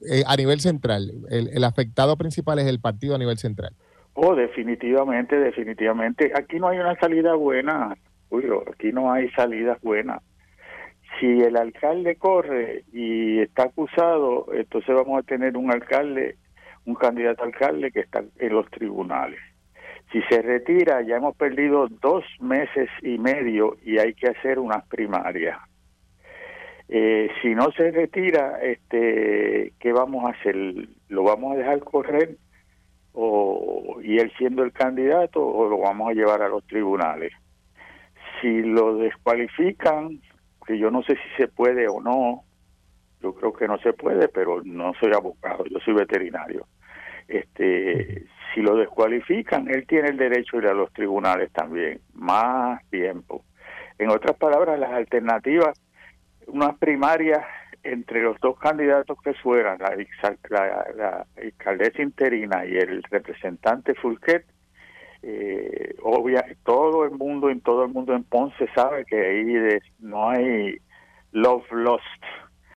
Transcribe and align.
eh, 0.00 0.22
a 0.26 0.36
nivel 0.36 0.60
central? 0.60 1.10
El, 1.30 1.64
afectado 1.64 2.16
principal 2.16 2.58
es 2.58 2.66
el 2.66 2.80
partido 2.80 3.14
a 3.14 3.18
nivel 3.18 3.38
central. 3.38 3.74
Oh, 4.14 4.34
definitivamente, 4.34 5.36
definitivamente. 5.36 6.32
Aquí 6.34 6.58
no 6.58 6.68
hay 6.68 6.78
una 6.78 6.94
salida 6.96 7.34
buena, 7.34 7.96
Julio, 8.28 8.64
aquí 8.72 8.92
no 8.92 9.12
hay 9.12 9.30
salidas 9.30 9.80
buenas. 9.80 10.22
Si 11.18 11.26
el 11.26 11.56
alcalde 11.56 12.16
corre 12.16 12.84
y 12.92 13.40
está 13.40 13.64
acusado, 13.64 14.46
entonces 14.52 14.94
vamos 14.94 15.18
a 15.18 15.22
tener 15.22 15.56
un 15.56 15.72
alcalde, 15.72 16.36
un 16.84 16.94
candidato 16.94 17.44
alcalde 17.44 17.90
que 17.90 18.00
está 18.00 18.22
en 18.38 18.52
los 18.52 18.70
tribunales. 18.70 19.40
Si 20.12 20.22
se 20.22 20.40
retira, 20.40 21.02
ya 21.02 21.16
hemos 21.16 21.36
perdido 21.36 21.88
dos 22.00 22.24
meses 22.40 22.88
y 23.02 23.18
medio 23.18 23.76
y 23.82 23.98
hay 23.98 24.14
que 24.14 24.28
hacer 24.28 24.58
unas 24.58 24.86
primarias. 24.86 25.58
Eh, 26.88 27.28
si 27.42 27.54
no 27.54 27.70
se 27.72 27.90
retira, 27.90 28.60
este, 28.62 29.74
¿qué 29.78 29.92
vamos 29.92 30.24
a 30.24 30.30
hacer? 30.30 30.56
¿Lo 31.08 31.22
vamos 31.22 31.52
a 31.52 31.56
dejar 31.56 31.80
correr 31.80 32.36
o, 33.12 33.98
y 34.02 34.18
él 34.18 34.32
siendo 34.38 34.62
el 34.62 34.72
candidato 34.72 35.46
o 35.46 35.68
lo 35.68 35.78
vamos 35.78 36.08
a 36.08 36.14
llevar 36.14 36.40
a 36.42 36.48
los 36.48 36.66
tribunales? 36.66 37.32
Si 38.40 38.62
lo 38.62 38.96
descualifican, 38.96 40.20
que 40.66 40.78
yo 40.78 40.90
no 40.90 41.02
sé 41.02 41.14
si 41.14 41.42
se 41.42 41.48
puede 41.48 41.88
o 41.88 42.00
no, 42.00 42.44
yo 43.20 43.34
creo 43.34 43.52
que 43.52 43.68
no 43.68 43.78
se 43.78 43.92
puede, 43.92 44.28
pero 44.28 44.62
no 44.64 44.94
soy 45.00 45.12
abogado, 45.12 45.64
yo 45.66 45.78
soy 45.80 45.92
veterinario. 45.92 46.66
Este, 47.26 48.24
si 48.54 48.62
lo 48.62 48.76
descualifican, 48.76 49.68
él 49.68 49.86
tiene 49.86 50.08
el 50.08 50.16
derecho 50.16 50.56
a 50.56 50.60
ir 50.60 50.66
a 50.68 50.74
los 50.74 50.90
tribunales 50.92 51.52
también, 51.52 52.00
más 52.14 52.82
tiempo. 52.88 53.44
En 53.98 54.10
otras 54.10 54.36
palabras, 54.38 54.78
las 54.78 54.92
alternativas 54.92 55.78
unas 56.48 56.76
primarias 56.78 57.44
entre 57.82 58.22
los 58.22 58.38
dos 58.40 58.58
candidatos 58.58 59.16
que 59.22 59.34
fueran, 59.34 59.78
la, 59.78 60.86
la, 60.96 61.26
alcaldesa 61.36 62.02
interina 62.02 62.66
y 62.66 62.76
el 62.76 63.02
representante 63.04 63.94
Fulquet, 63.94 64.44
eh, 65.22 65.94
obvia, 66.02 66.44
todo 66.64 67.04
el 67.04 67.12
mundo 67.12 67.50
en 67.50 67.60
todo 67.60 67.84
el 67.84 67.92
mundo 67.92 68.14
en 68.14 68.24
Ponce 68.24 68.68
sabe 68.74 69.04
que 69.04 69.16
ahí 69.16 69.78
no 70.00 70.30
hay 70.30 70.78
love 71.32 71.70
lost, 71.72 72.04